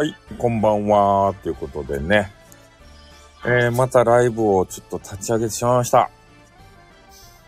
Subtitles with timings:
[0.00, 1.34] はい、こんばんは。
[1.42, 2.32] ということでね、
[3.44, 6.10] えー、またライブをちょっと立ち上げてしまいました。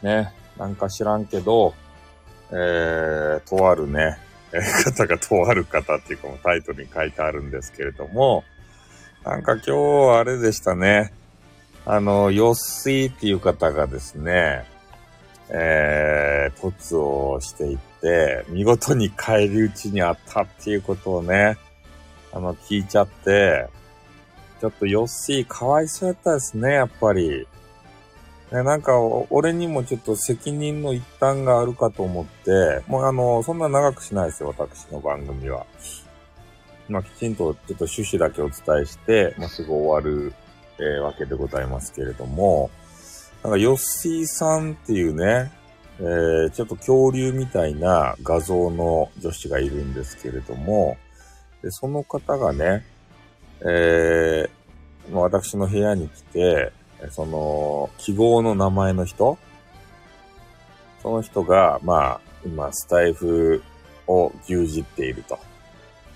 [0.02, 1.72] ね、なんか知らんけど、
[2.50, 4.18] えー、とあるね、
[4.52, 8.44] えー方がとある方っていうかもタイトルに書いてあるんですけれども、
[9.25, 11.11] なんか今日あれでしたね。
[11.86, 14.66] あの、ヨッシーっていう方がですね、
[15.48, 21.57] えー、突をしていって、見事に返り討ちにあったっていうことをね、
[22.32, 23.68] あの、聞いちゃって、
[24.61, 27.46] ちょっとヨッシーかわいそうやったですね、やっぱり。
[28.53, 28.99] ね、なんか、
[29.31, 35.67] 俺にもちょっと責任の一端があるかと思って、もうあの、そんな長くしないですよ、私の番組は。
[36.89, 40.34] まあ、きちんとちょっと趣旨だけお伝えして、まあ、すぐ終わる、
[40.78, 42.70] えーわけでございますけれども、
[43.42, 45.50] なんか、ヨッシーさんっていうね、
[45.98, 50.98] えーちょっと恐竜みたいな画像の女子がいるんですけれども、
[51.62, 52.84] でその方がね、
[53.60, 54.62] えー
[55.10, 56.72] 私の部屋に来て、
[57.10, 59.36] その、記号の名前の人
[61.02, 63.62] その人が、まあ、今、スタイフ
[64.06, 65.38] を牛耳っていると。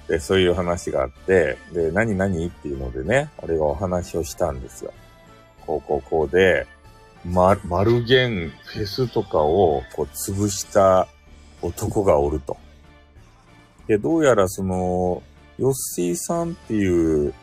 [0.06, 4.92] で、そういう話があって、で、何々っていうのでね、俺がお話をしたんですよ。
[5.66, 6.66] こうこうこうで、
[7.24, 11.08] ま、マルゲンフェスとかをこう潰した
[11.60, 12.56] 男がおると。
[13.88, 15.24] で、どうやらその、
[15.58, 17.34] ヨッシーさんっていう、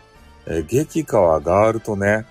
[0.46, 2.26] えー激川ガールとね、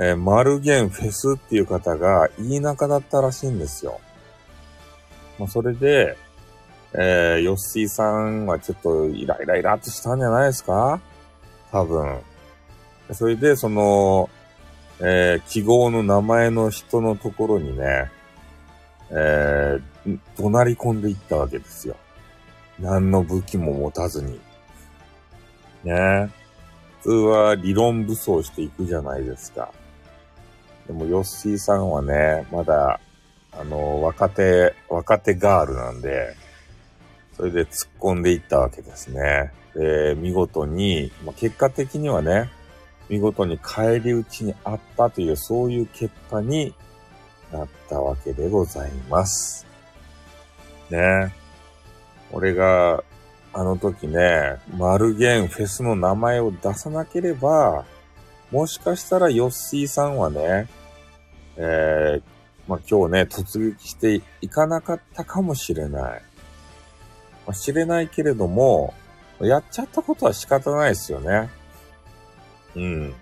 [0.00, 4.00] えーマルゲンフェスっていう方がいい仲だったらしいんですよ。
[5.38, 6.16] まあ、それで、
[6.94, 11.00] えーヨッシーさんはちょっとイライライラっとしたんじゃないですか？
[11.70, 12.20] 多分。
[13.12, 14.30] それで、その、
[15.00, 18.10] えー記号の名前の人のところにね、
[19.10, 21.96] えー怒鳴り込んでいったわけですよ。
[22.80, 24.40] 何の武器も持たずに。
[25.88, 26.30] ね
[27.02, 29.72] 普通は理論武装していくじゃないですか。
[30.86, 32.98] でも、ヨッシーさんはね、まだ、
[33.52, 36.34] あの、若手、若手ガールなんで、
[37.36, 39.52] それで突っ込んでいったわけですね。
[39.74, 42.50] で、見事に、まあ、結果的にはね、
[43.08, 46.74] 見事に返り討ちにあったという、そういう結果に
[47.52, 49.66] なったわけでございます。
[50.90, 51.32] ね
[52.32, 53.04] 俺が、
[53.52, 57.84] あの時ね、マルゲンフェスの名前を出さなければ、
[58.50, 60.68] もしかしたらヨッシーさんはね、
[61.56, 62.22] えー、
[62.68, 66.22] まあ、今日ね、突撃していかなかったかもしれない。
[67.46, 68.94] まあ、知れないけれども、
[69.40, 71.48] やっちゃったことは仕方ないですよね。
[72.76, 73.14] うん。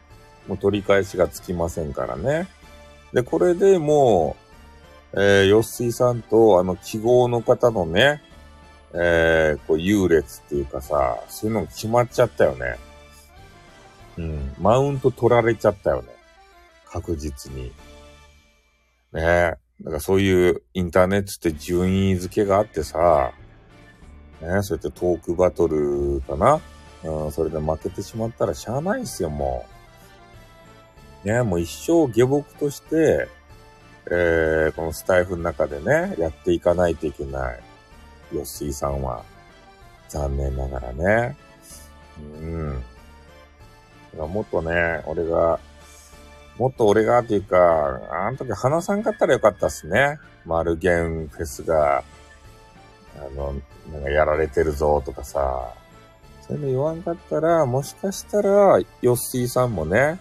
[0.48, 2.48] もう取り返しがつきませんからね。
[3.12, 4.36] で、これでも
[5.12, 8.22] う、えー、ヨッシーさんと、あの、記号の方のね、
[8.94, 12.76] えー、こう、優劣っていうかさ、そういうの決まっちゃったよね。
[14.18, 14.54] うん。
[14.58, 16.08] マウント取られちゃったよね。
[16.86, 17.72] 確実に。
[19.12, 19.54] ねえ。
[19.82, 23.32] だからそういうインターネットって順位付けがあってさ、
[24.40, 26.60] ね、そうやってトークバトルかな
[27.04, 29.66] うん、それで負けてしまったらしゃあないっすよ、も
[31.24, 31.28] う。
[31.28, 33.28] ね、もう一生下僕として、
[34.10, 37.60] えー、このスタイフの中でね、やっていかないといけない。
[38.32, 39.24] ヨッシーさんは。
[40.08, 41.36] 残念ながらね。
[42.40, 42.74] うん。
[42.74, 42.84] だか
[44.18, 45.58] らもっとね、俺が、
[46.58, 50.18] もっと俺がっていうか、あの時話さんかったらよかったっすね。
[50.44, 52.02] マルゲンフェスが、
[53.18, 53.54] あの、
[53.92, 55.74] なんかやられてるぞとかさ。
[56.46, 60.20] そういうの言わんかったら、もしかしたら、ヨッシーさんもね、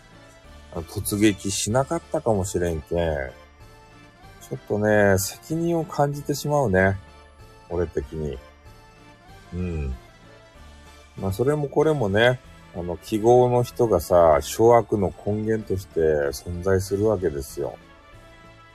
[0.74, 3.32] 突撃しなかったかもしれんけん。
[4.50, 6.98] ちょっとね、責任を感じてしまうね。
[7.70, 8.38] 俺的に。
[9.54, 9.96] うん。
[11.18, 12.40] まあ、それもこれもね、
[12.76, 17.78] あの、記号の人がさ、諸悪の根源として存在するわけですよ。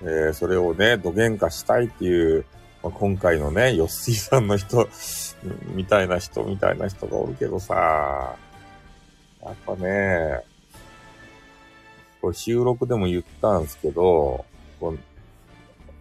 [0.02, 2.46] えー、それをね、土幻化したいっていう、
[2.82, 4.88] まあ、今回のね、ヨッシーさんの人、
[5.74, 8.36] みたいな人、みたいな人がおるけどさ、
[9.42, 10.40] やっぱね、
[12.22, 14.44] これ収録でも言ったんですけど、
[14.78, 14.96] こ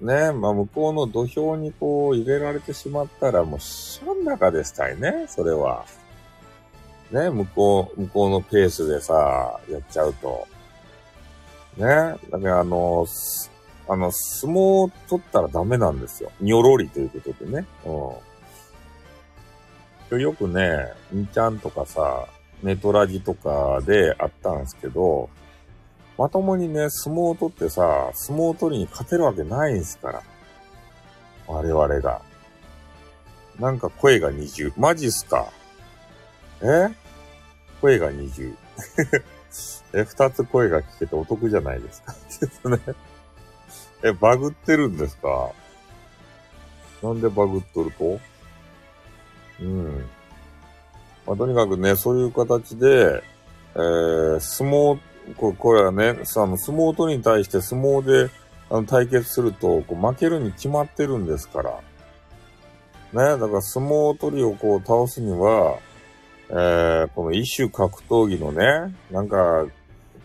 [0.02, 5.86] ね、まあ向こうの土俵にこう入れられてしまったらもうしゃん中でしたいね、それは。
[7.12, 10.48] ね、向こう、向こうのペースでさ、やっちゃうと。
[11.78, 13.06] ね、だからあの、
[13.88, 16.32] あの、相撲を取ったらダメなんですよ。
[16.40, 17.66] にょろりということでね。
[17.86, 18.16] う
[20.16, 20.22] ん。
[20.22, 22.28] よくね、んちゃんとかさ、
[22.62, 25.30] ネトラジとかであったんですけど、
[26.20, 30.22] まともにね、相撲を取ってさ、相撲取りに勝てるわけないんすから。
[31.48, 32.22] 我々が。
[33.58, 34.74] なんか声が二重。
[34.76, 35.50] マジっすか
[36.62, 36.90] え？
[37.80, 38.54] 声が20。
[39.96, 42.14] え、二つ声が聞けてお得じゃないですか。
[42.70, 42.80] ね。
[44.04, 45.52] え、バグってるんですか
[47.02, 48.20] なんでバグっとると？
[49.62, 50.06] うん。
[51.26, 53.24] まあ、とにかくね、そういう形で、
[53.74, 55.00] えー、相撲、
[55.38, 58.32] ここれはね、あの、相撲取りに対して相撲で、
[58.70, 61.72] あの、対決すると、こう、負けるに決まってるんですから。
[61.72, 61.80] ね、
[63.14, 65.80] だから相撲取りをこう倒すには、
[66.50, 69.66] えー、この一種格闘技のね、なんか、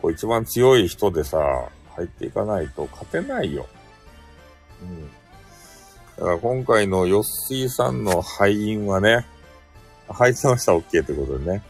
[0.02, 1.38] こう一番強い人でさ、
[1.96, 3.66] 入っていかないと勝てないよ。
[4.82, 5.10] うん。
[6.16, 9.26] だから今回のヨッシーさんの敗因はね、
[10.08, 11.62] 入ってましたら、OK ってことでね。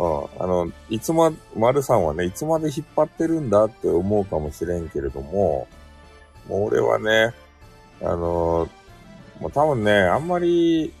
[0.00, 0.42] うん。
[0.42, 5.68] あの、いつま、丸さんはね、いつまで引っ張ってるんだって思うかもしれんけれども、
[6.48, 7.34] もう俺はね、
[8.00, 8.66] あの、
[9.40, 10.94] もう多分ね、あんまり、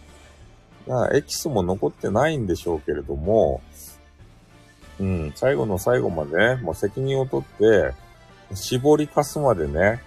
[1.14, 3.62] エキスも残ってないんでしょうけれども、
[4.98, 7.94] うん、最後の最後までね、もう責任を取って、
[8.54, 10.02] 絞りかすまでね、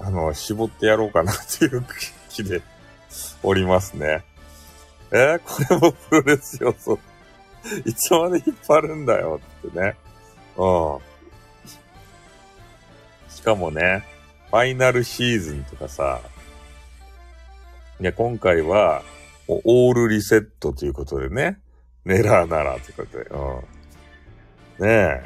[0.00, 1.82] あの、絞ってやろうかなっていう
[2.28, 2.60] 気で
[3.42, 4.22] おりますね。
[5.12, 6.98] えー、これもプロレス要素。
[7.84, 9.94] いつまで引っ張るんだよってね。
[10.56, 10.66] う
[10.96, 10.98] ん。
[13.30, 14.04] しかもね、
[14.50, 16.20] ファイナルシーズンとかさ、
[18.00, 19.02] いや、今回は、
[19.46, 21.58] オールリセットということでね。
[22.04, 23.24] ネラーならということで。
[23.24, 23.74] うん
[24.78, 25.24] ねえ。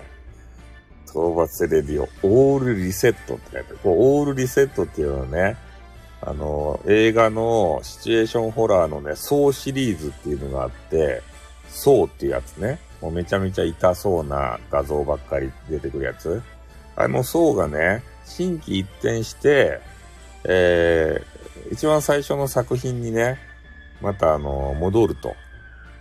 [1.07, 3.79] 討伐レディオ、オールリセットって書いてある。
[3.83, 5.57] こう、オールリセットっていうのはね、
[6.21, 11.23] あの、映画のシチュエーションホラーのね、ソーシリーズっていうのがあって、
[11.69, 12.79] ソーっていうやつね。
[13.01, 16.43] もうめちゃめちゃ痛そうな画像ばっかり出てくるやつ。
[16.97, 19.81] あのソーがね、新規一転して、
[20.45, 23.39] えー、一番最初の作品にね、
[24.01, 25.35] またあの、戻ると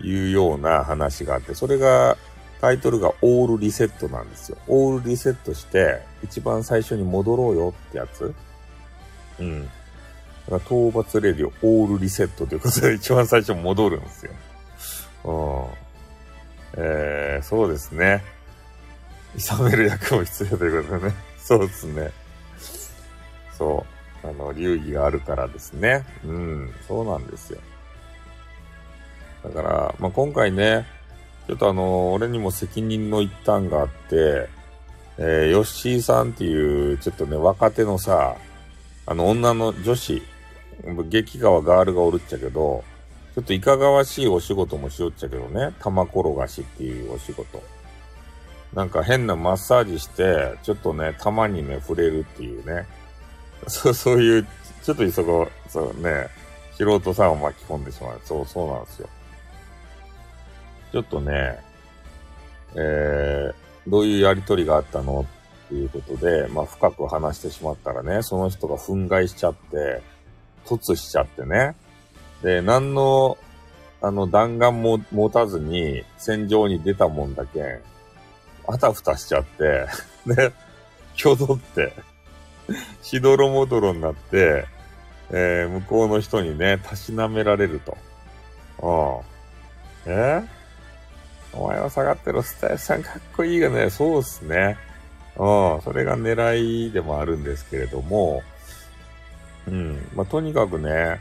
[0.02, 2.18] いうような話があって、それが
[2.62, 4.58] タイトルがオールリセットなんですよ。
[4.68, 8.34] オールリセットして、一番最初に戻ろうよってやつ。
[9.40, 9.66] うん。
[9.66, 9.72] だか
[10.50, 14.32] ら討伐レディオオールリセットということで一番最初戻るんですよ。
[15.24, 15.88] うん。
[16.78, 18.24] えー、そうですね。
[19.36, 21.16] 諌める役も必要ということでね。
[21.38, 22.12] そうですね。
[23.58, 23.86] そ
[24.24, 24.28] う。
[24.28, 26.06] あの、流儀があるからですね。
[26.26, 26.74] うん。
[26.88, 27.60] そうなんですよ。
[29.44, 30.86] だから、まあ、今回ね、
[31.48, 34.50] ちょっとあの、俺にも責任の一端があって、
[35.18, 38.36] えー、ヨッシーさんっていう、ちょっとね、若手のさ、
[39.06, 40.22] あの、女の女子、
[41.10, 42.84] 激川ガールがおるっちゃけど、
[43.38, 47.62] ちょっといかがわしいお仕事もしよっちゃけどね、玉転がしっていうお仕事。
[48.74, 52.88] なんか変なマッサージして、ちょっとね、玉にね、触れるっていうね。
[53.68, 54.48] そう、そういう、
[54.82, 56.30] ちょっといそこ、そうね、
[56.80, 58.22] 素人さんを巻き込んでしまう。
[58.26, 59.10] そう、そうなんですよ。
[60.94, 61.60] ちょっとね、
[62.74, 63.54] えー、
[63.88, 65.28] どういうやりとりがあったの
[65.68, 70.02] っていうことで、まあ深く話してしまったらね、その人が憤慨しちゃって、
[70.66, 71.76] 突しちゃってね。
[72.42, 73.38] で、何の、
[74.02, 77.82] あの、弾丸も持たずに戦場に出たもんだけん、
[78.68, 79.88] あたふたしちゃって、
[80.26, 80.52] ね、
[81.20, 81.94] 挙動って、
[83.02, 84.66] しどろもどろになって、
[85.32, 89.24] えー、向こうの人にね、たしなめられると。
[90.06, 90.12] うん。
[90.12, 90.44] え
[91.54, 94.78] お前は下がってるスタイルさんかっこいいがね、そうっすね。
[95.38, 98.44] うん、それが狙いでもあるんですけれども、
[99.68, 101.20] うん、まあ、とにかくね、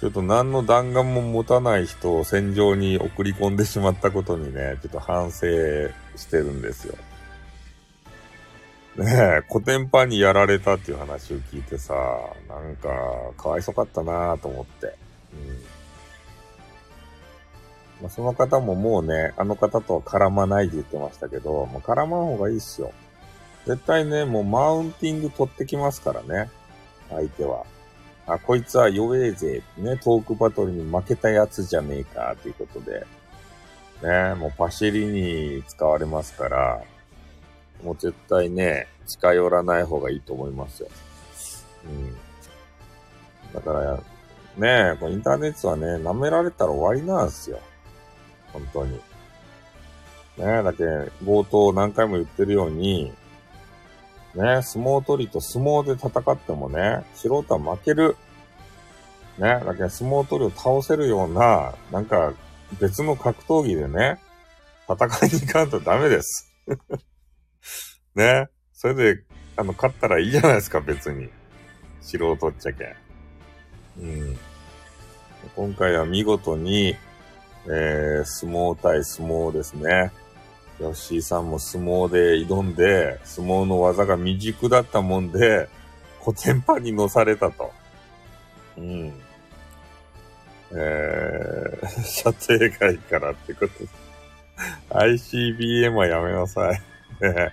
[0.00, 5.46] ちょっと何の弾丸も持たない人を戦場に送り込んでしまったことにね、ちょっと反省
[6.16, 6.96] してるんですよ。
[8.96, 11.94] ねえ、コテンパンにやられたっていう話を聞いてさ、
[12.48, 12.88] なんか、
[13.36, 14.86] かわいそかったなぁと思って。
[15.32, 15.78] うん
[18.00, 22.92] まあ、その方ももうね、あの方とは絡まないで言ってましたけど、もう絡まん方がいいっすよ。
[23.66, 26.50] 絶対ね、もうマウンティング取ってきますからね。
[27.10, 27.64] 相手は。
[28.28, 29.62] あ、こいつは弱えぜ。
[29.78, 33.06] ね、トークバトルに負けたやつじゃねえか、ということで。
[34.02, 36.82] ね、もうパシリに使われますから、
[37.82, 40.88] もう絶対ね、近寄らない方がいいと思いますよ。
[41.86, 42.16] うん。
[43.54, 47.60] だから、ね、このインターネットはね、舐められたら終わりなんですよ。
[48.52, 48.92] 本当に。
[50.36, 50.84] ねだけ、
[51.24, 53.12] 冒頭何回も言ってるように、
[54.34, 58.16] ね相撲取りと相撲で戦ってもね、素人は負ける。
[59.38, 62.32] ねだけど相撲取りを倒せるような、なんか、
[62.80, 64.20] 別の格闘技でね、
[64.88, 66.52] 戦いに行かんとダメです。
[68.14, 69.22] ねそれで、
[69.56, 71.28] あの、勝ったらいいじゃないですか、別に。
[72.00, 72.96] 素人っちゃけん。
[74.00, 74.38] うん。
[75.56, 76.96] 今回は見事に、
[77.66, 80.12] えー、相撲対相撲ですね。
[80.78, 85.68] 吉井さんも相撲で挑んで、相撲の技が未熟だったもんで、
[86.24, 87.72] 古典版に乗されたと。
[88.76, 89.12] うん。
[90.72, 93.74] えー、 射程外からってこと。
[94.90, 96.82] ICBM はやめなさい。
[97.20, 97.52] ね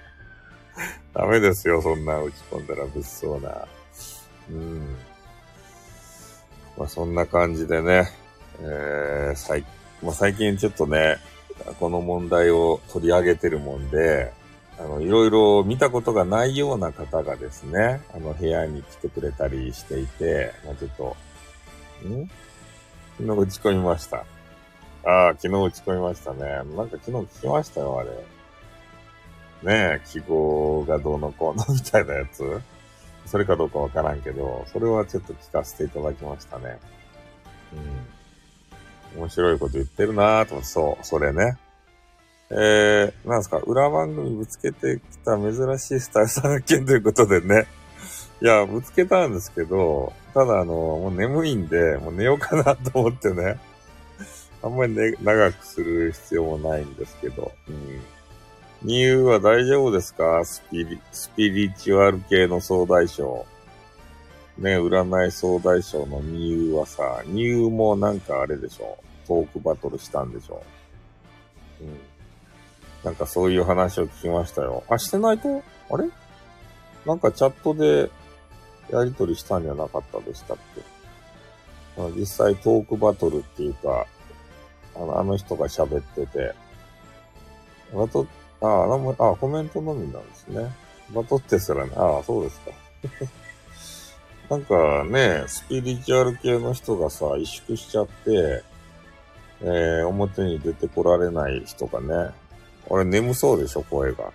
[1.14, 3.68] ダメですよ、そんな打ち込んだら物騒な。
[4.50, 4.96] うん。
[6.78, 8.12] まあそんな感じでね、
[8.60, 9.66] えー、最、
[10.04, 11.18] まあ最近ちょっとね、
[11.80, 14.34] この問題を取り上げてるもんで、
[14.78, 21.16] あの、いろいろ見たことがないような方がですね、あの、部屋に来てくれたりしていて、まあちょっと、
[22.08, 22.30] ん？
[23.18, 24.26] 昨日打ち込みました。
[25.06, 26.42] ああ、昨日打ち込みましたね。
[26.76, 28.10] なんか昨日聞きましたよ、あれ。
[29.64, 32.62] ねえ、記号がどうのこうのみたいなやつ
[33.26, 36.78] それかどうかわからんけど、それはちょっと聞かせていただきましたね。
[37.74, 37.80] うん。
[39.16, 41.58] 面白いこと言ってるなぁと思って、そう、それね。
[42.52, 47.68] えー、なんですか、裏番組ぶつけてきた珍しいスタイルさん発見ということでね。
[48.42, 53.58] いや、ぶつけたんですけど、ただあの、もう眠いんで、もう寝ようかなと思ってね。
[54.62, 57.52] あんまりね、長くする必要もないんですけど。
[57.68, 58.02] うん。
[58.84, 60.44] ニューは大丈夫ですか？
[60.46, 63.46] スピリ、スピリチュアル系の総大将。
[64.58, 68.98] ね、占い総大将のニューはさ、ニューもなんかあれでしょ？
[69.28, 70.64] トークバトルしたんでしょ？
[71.82, 72.00] うん。
[73.04, 74.84] なんかそういう話を聞きましたよ。
[74.90, 75.62] あ、してないと？
[75.90, 76.08] あれ？
[77.06, 78.10] なんかチャットで
[78.90, 80.58] やりとりしたんじゃなかったでしたっ
[81.98, 82.12] け？
[82.18, 84.06] 実際トークバトルっていうか、
[84.96, 86.54] あのあの人が喋ってて、
[87.94, 88.26] バト、
[88.62, 90.74] ああ、あ、コメントのみなんですね。
[91.14, 92.72] バトってすらね、ああ、そうですか。
[94.50, 98.64] なんかね、スピリチュアル系の人がさ、萎縮しちゃって、
[99.62, 102.32] えー、表に出てこられない人がね、
[102.88, 104.32] 俺眠そうでしょ、声が。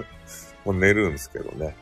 [0.64, 1.76] もう寝るんですけどね。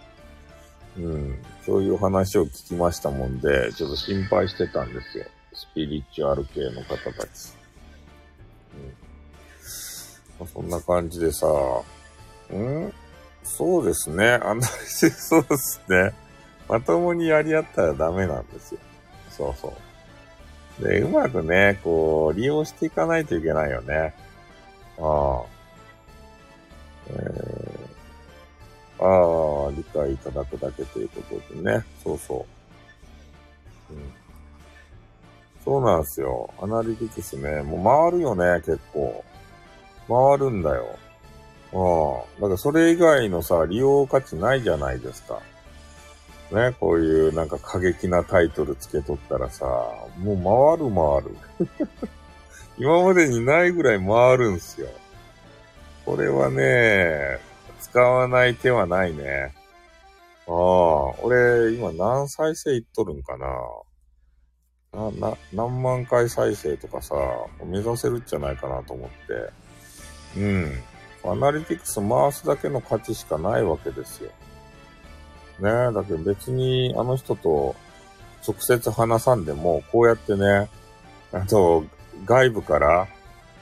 [0.99, 1.45] うん。
[1.65, 5.27] そういう話を聞きましたもんで、ちょっと心配してたんですよ。
[5.53, 7.61] スピリチュアル系の方たち。
[10.41, 12.93] まあ、そんな感じでさ、ん？
[13.45, 14.41] そうですね。
[14.43, 14.73] あんなに
[15.11, 16.15] そうですね。
[16.71, 18.81] まともにやり合ったらダメなんですよ。
[19.29, 19.75] そうそ
[20.81, 20.85] う。
[20.89, 24.15] で、うまくね、こう、利用していかないといけないよね。
[25.00, 25.45] ああ。
[27.09, 31.85] えー、ああ、理解いただくだけということでね。
[32.05, 32.47] そうそ
[33.91, 33.93] う。
[33.93, 34.12] うん。
[35.65, 36.55] そうなんですよ。
[36.62, 37.62] アナリティクスね。
[37.62, 39.25] もう回るよね、結構。
[40.09, 40.87] 回るんだよ。
[41.73, 42.41] うん。
[42.43, 45.41] だからそれ以外のさ、利用価値ないじゃないですか。
[46.52, 49.64] ね、こういうなんか過激なタイトルつけとったらさ、
[50.19, 51.99] もう回る回る。
[52.76, 54.88] 今までにないぐらい回るんすよ。
[56.04, 57.38] これはね、
[57.80, 59.54] 使わない手はないね。
[60.49, 60.54] ああ、
[61.23, 63.47] 俺、今何再生いっとるんかな
[64.92, 67.14] な、な、何万回再生とかさ、
[67.64, 69.09] 目指せるんじゃないかなと思っ
[70.35, 70.40] て。
[70.40, 70.83] うん。
[71.25, 74.30] アナリティクス回すだけの価値しかないわけですよ。
[75.61, 77.76] ねだけど別にあの人と
[78.47, 80.69] 直接話さんでも、こうやってね、
[81.33, 81.85] あと、
[82.25, 83.09] 外部から、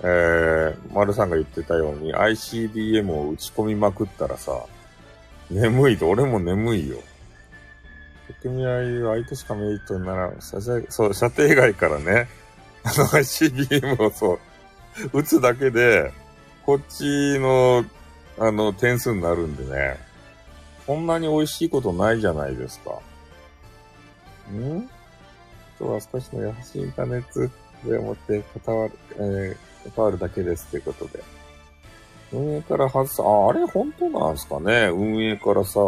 [0.01, 4.53] えー、丸さんが言ってたように ICBM を打ち込みまくったらさ、
[5.51, 6.97] 眠いと、俺も眠いよ。
[8.43, 8.69] 組合
[9.09, 10.37] は相手しかメリットにならん。
[10.41, 12.29] そう、射程外からね、
[12.85, 14.35] あの ICBM をそ
[15.15, 16.13] う、撃つだけで、
[16.65, 17.85] こっちの、
[18.39, 20.08] あの、点数になるんでね。
[20.89, 22.93] こんなに美味しいことないじゃないですか。
[24.51, 24.57] ん？
[24.57, 24.89] 今
[25.79, 27.51] 日は少しの優しいインターネッ
[27.83, 31.23] トでもって関わる、えー、関わるだけですということで。
[32.33, 34.89] 運営から外す、あ、あれ本当なんすかね？
[34.91, 35.79] 運営からさ、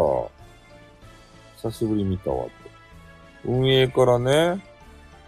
[1.63, 2.53] 久しぶり見たわって。
[3.45, 4.63] 運営からね、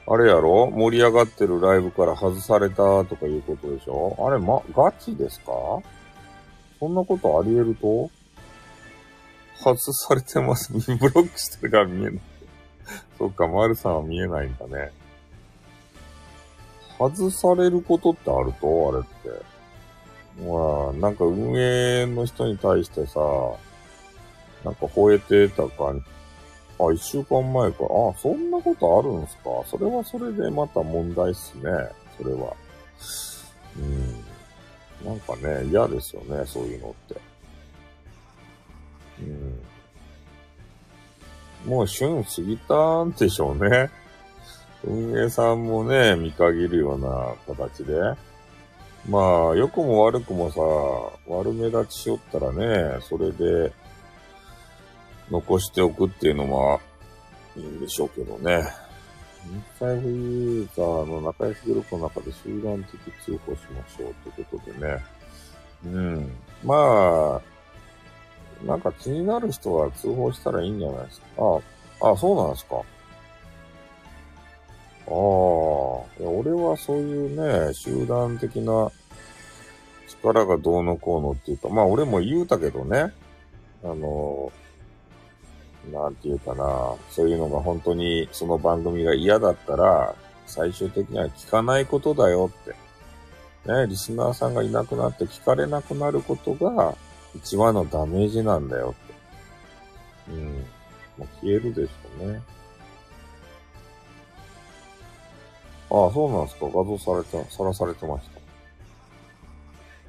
[0.08, 0.70] あれやろ？
[0.70, 2.76] 盛り上がってるライブから外された
[3.06, 4.16] とかいうことでしょ？
[4.20, 5.52] あれ、ま、ガチですか？
[6.80, 8.12] そんなことあり得ると？
[9.64, 10.72] 外されてます。
[10.74, 10.80] ブ
[11.10, 12.20] ロックしてるから見えない。
[13.18, 14.92] そっか、マルさんは見えないんだね。
[17.00, 18.90] 外されることってあると？
[18.90, 19.54] あれって。
[20.44, 23.20] まあ、なんか運営の人に対してさ、
[24.64, 26.04] なんか吠えてた感
[26.80, 27.78] あ、一週間前か。
[27.84, 29.50] あ、そんなことあるんすか？
[29.68, 31.64] それはそれでまた問題っすね。
[32.18, 32.56] それは。
[33.78, 33.82] う
[35.06, 35.08] ん。
[35.08, 37.16] なんかね、嫌ですよね、そういうのって。
[41.66, 43.90] もう旬過ぎたんでしょうね。
[44.86, 47.94] 運営さんもね、見限るような形で。
[49.10, 50.60] まあ、良くも悪くもさ、
[51.28, 53.72] 悪目立ちしよったらね、それで、
[55.30, 56.80] 残しておくっていうのも
[57.56, 58.64] いいんでしょうけどね。
[59.46, 65.04] インタイブユーザーの仲良しグループの中で集団的通報しましょうってことでね。
[65.86, 66.32] うん。
[66.64, 67.53] まあ、
[68.66, 71.26] なんか気になる人は通報したらいいんじゃないですか？
[72.02, 72.76] あ、あ、そうなんですか。
[72.76, 72.80] あ
[75.10, 78.92] あ、俺はそういうね、集団的な
[80.08, 83.12] 力がどうのこうのっていうか、まあ俺も言うたけどね、
[83.84, 84.52] あの、
[85.92, 90.16] なんていうかな、そういうのが本当にその番組が嫌だったら、
[90.46, 92.76] 最終的には聞かないことだよって。
[93.66, 96.96] ね、リスナーさんがいなくなって聞かれなくなることが
[97.36, 98.94] 一番のダメージなんだよ
[100.26, 100.32] って。
[100.32, 100.66] うん。
[101.18, 102.42] もう消えるでしょうね。
[105.90, 106.66] ああ、そうなんですか。
[106.66, 108.40] 画像されて、さらされてました。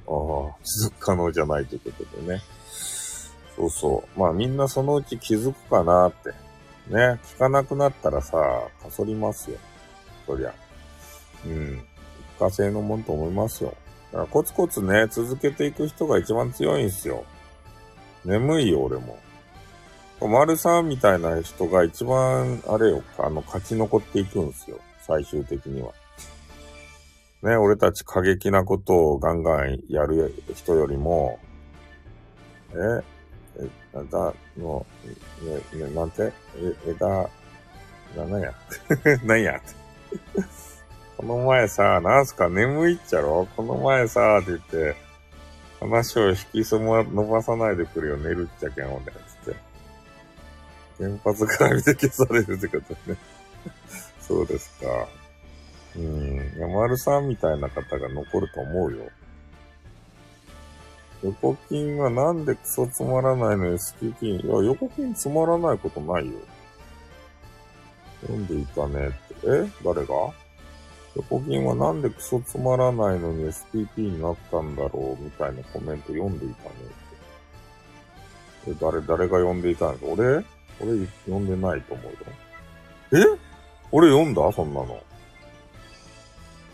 [0.07, 2.43] ああ、持続可能じゃないということでね。
[3.57, 4.19] そうそう。
[4.19, 6.31] まあみんなそのうち気づくかなって。
[6.91, 7.21] ね。
[7.25, 8.33] 聞かなくなったらさ、
[8.83, 9.59] かそりますよ。
[10.27, 10.55] そりゃ。
[11.47, 11.85] うん。
[12.37, 13.75] 一過性のもんと思いますよ。
[14.15, 17.25] だからコツコツね、続けていく人が一番強いんすよ。
[18.25, 19.19] 眠いよ、俺も。
[20.21, 24.79] 丸さんみたいな人が一番、あれよ、あの、勝ち残っていくんすよ。
[25.01, 25.91] 最終的には。
[27.43, 31.41] ね、俺たち過激なことをガンガンやる人よりも、
[32.73, 33.03] え、
[33.59, 33.69] え、
[34.13, 34.87] だ、の、
[35.75, 36.33] ね、ね、なんて？
[36.57, 37.29] え、枝、
[38.17, 38.55] な、 なんや
[39.25, 39.61] なんや
[41.17, 43.47] この前さ、なんすか眠いっちゃろ？
[43.57, 44.97] この前さ、って言って、
[45.81, 49.57] 話を引きそま、伸ばさないでくるよ、寝るっちゃけん、俺、つって。
[50.99, 53.17] 原発から見て消されるってことね。
[54.21, 55.09] そうですか。
[55.97, 56.55] うん。
[56.59, 59.05] 山丸さんみたいな方が残ると思うよ。
[61.23, 64.45] 横金がなんでクソつまらないの SPP?
[64.45, 66.33] いや、横金つまらないことないよ。
[68.23, 69.35] 読んでいたねって。
[69.47, 69.71] え？
[69.85, 70.15] 誰が？
[71.17, 76.71] 横金はなんでクソつまらないのに SPP になったんだろうみたいなコメント読んでいたね
[78.65, 78.71] って。
[78.73, 80.45] え、誰、誰が読んでいたんです俺？
[80.81, 82.19] 俺読んでないと思うよ。
[83.13, 83.39] え？
[83.93, 84.51] 俺読んだ？
[84.53, 85.01] そんなの。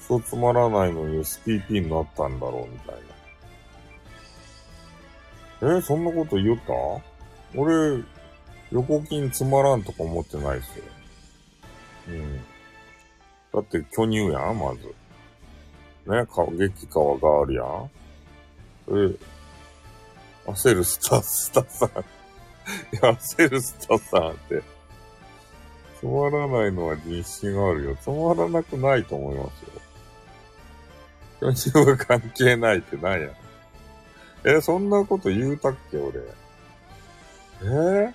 [0.01, 2.95] そうつまらないのに SPP になったんだろうみたい
[5.69, 5.77] な。
[5.77, 5.83] え？
[5.83, 6.73] そんなこと言った？
[7.61, 8.03] 俺、
[8.73, 10.85] 横金つまらんとか思ってないっすよ。
[12.09, 12.41] うん。
[13.53, 14.95] だって巨乳やん、まず。
[16.07, 17.91] ね、か、激川があるやん。
[18.89, 19.17] え、
[20.47, 21.89] 焦るスタ、スタさん。
[21.89, 21.93] い
[23.03, 24.63] や、焦るスタさんって。
[25.99, 27.97] つまらないのは自信あるよ。
[27.97, 31.53] つまらなくないと思いますよ。
[31.53, 33.29] 巨乳は関係ないってなんや。
[34.45, 36.21] え、そんなこと言うたっけ、俺。
[37.63, 37.67] え？
[37.67, 38.15] ー、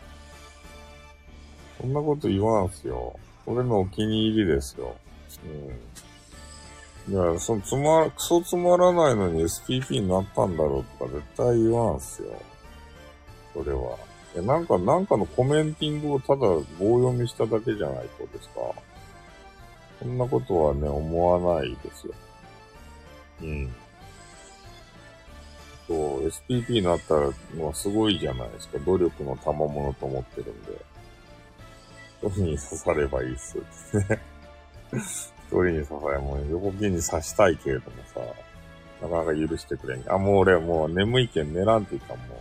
[1.80, 3.20] そんなこと言わんすよ。
[3.46, 4.96] 俺のお気に入りですよ。
[5.44, 7.14] うん。
[7.14, 12.30] いや、そのつま、クソつまらないのに SPP になったんだろうとか絶対言わんすよ。
[13.54, 13.98] それは。
[14.36, 18.56] え、なんか、なんかのコメンティングをただ棒読みしただけじゃないとですか。
[20.00, 22.14] そんなことはね、思わないですよ。
[23.42, 23.76] うん。
[25.88, 27.14] そう、SPP になった
[27.56, 28.80] のはすごいじゃないですか。
[28.80, 30.72] 努力の賜物と思ってるんで。
[32.24, 33.58] 一人に刺さればいいっす。
[34.10, 34.20] ね。
[34.94, 35.22] 一
[35.52, 38.20] 人に刺され、もう横切りに刺したいけれどもさ、
[39.02, 40.04] なかなか許してくれん。
[40.12, 42.40] あ、もう俺もう眠いけん寝らんっていうかもう、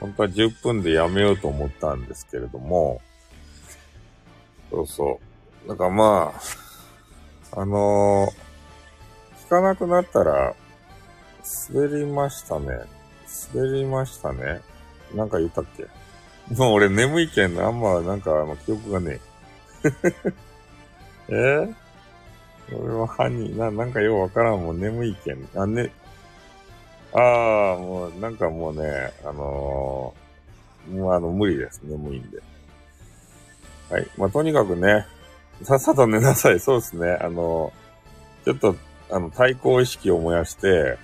[0.00, 3.00] 本当は10分でやめようと思ったんですけれども、
[4.70, 5.20] そうそ
[5.66, 5.68] う。
[5.68, 6.32] だかま
[7.52, 10.54] あ、あのー、聞かなくなったら、
[11.70, 12.80] 滑りましたね。
[13.54, 14.60] 滑りましたね。
[15.14, 15.86] なんか言ったっけ？
[16.56, 19.20] もう俺眠いけんあんまなんかあの記憶がね
[19.84, 19.90] え。
[21.28, 21.68] え？
[22.72, 24.62] 俺は犯人、な、なんかようわからん。
[24.62, 25.48] もう眠いけん。
[25.54, 25.90] あ、ね、
[27.12, 31.82] ああ、もう、なんかもうね、あのー、もうあの、無理です。
[31.84, 32.38] 眠いんで。
[33.90, 34.06] はい。
[34.16, 35.06] まあ、とにかくね、
[35.62, 36.60] さっさと寝なさい。
[36.60, 37.18] そうですね。
[37.20, 38.76] あのー、ちょっと、
[39.10, 40.96] あの、対抗意識を燃やして、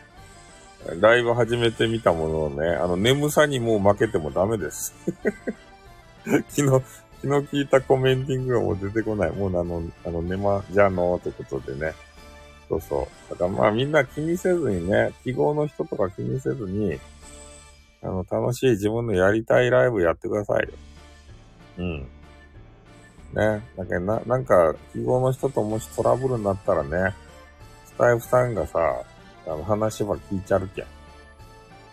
[1.01, 4.95] ライブ始めてみたものをね、あの、眠さにもう負けてもダメです。
[6.49, 6.85] 昨日、
[7.23, 9.33] 昨日聞いたコメンティングがもう出てこない。
[9.33, 11.95] もうあの、あの、寝ま、じゃのーってことでね。
[12.69, 13.31] そうそう。
[13.31, 16.99] だからまあみんな気にせずにね、記号の人とか気にせずに、
[18.03, 20.69] あの、楽しい自分のやりたいライブやってくださいよ。
[21.79, 21.99] うん。
[23.35, 23.63] ね。
[23.77, 27.15] だけどな、なんか、記号の人ともしトラブルになったらね、
[27.87, 28.79] スタイフさんがさ、
[29.47, 30.85] あの、話は聞いちゃるけん。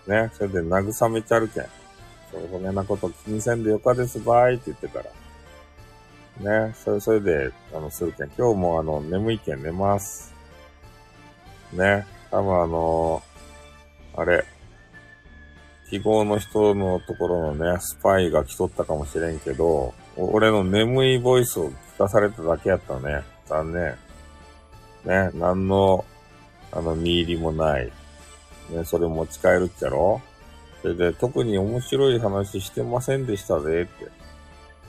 [0.08, 1.64] ね、それで慰めちゃるけん。
[2.36, 5.00] そう、そげなこと気にせんでよかですばいって言ってか
[6.41, 6.67] ら。
[6.67, 8.32] ね、それ、それで、あの、するけん。
[8.38, 10.34] 今日もあの、眠いけん寝ます。
[11.71, 14.45] ね、多分あのー、あれ、
[15.89, 23.24] 記号の人のところのね、スパイが来とったかもしれんけど、俺の眠いボイスを聞かされただけやったね。
[23.45, 23.95] 残念。
[25.06, 26.04] ね、何の、
[26.71, 27.91] あの、見入りもない。
[28.69, 30.21] ね、それ持ち帰るっちゃろ
[30.86, 34.12] それで、特に面白い話してませんでしたぜって。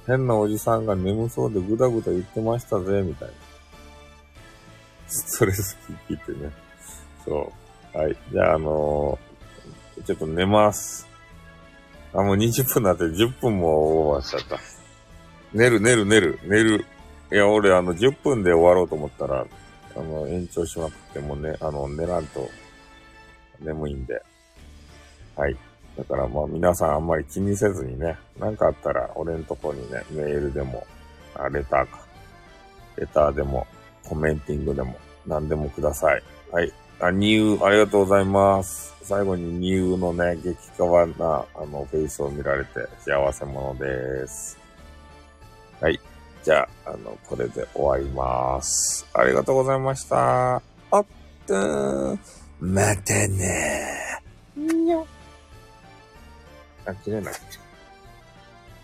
[0.07, 3.35] 変なおじさんが眠そうでぐだぐだ言ってましたぜ、みたいな。
[5.07, 6.51] ストレス聞いてね。
[7.25, 7.51] そ
[7.95, 7.97] う。
[7.97, 8.17] はい。
[8.31, 11.09] じゃあ、あのー、ちょっと寝ます。
[12.13, 14.61] あ、もう20分なって10分もオーバーしちゃった。
[15.55, 16.85] 寝る、寝る、寝る、寝る。
[17.33, 19.47] いや、俺、あの、10分で終わろうと思ったら、
[19.97, 22.51] あの、延長しまくってもね、あの、寝らんと
[23.61, 24.23] 眠いんで。
[25.37, 25.57] はい。
[25.97, 30.87] だからまあ皆さんあんまり気にせずにね、なんかあったら俺のとこにね、メールでも、
[31.35, 31.99] あレターか。
[32.97, 33.67] レターでも、
[34.05, 36.23] コメンティングでも、何でもください。
[36.53, 36.73] はい。
[37.01, 38.95] あ、ニュー、ありがとうございます。
[39.03, 44.59] 最後にニューのね、激川な、あの、フェイスを見られて幸せ者です。
[45.81, 46.01] はい。
[46.43, 49.07] じゃあ、あの、これで終わります。
[49.13, 50.57] ありがとうございました。
[50.57, 50.61] あ
[50.99, 51.05] っ
[51.47, 52.19] とー、
[52.61, 54.75] またねー。
[54.75, 55.07] にょ。
[56.87, 57.35] あ、切れない。